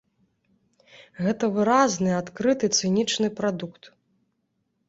[1.25, 3.83] Гэта выразны, адкрыты, цынічны прадукт.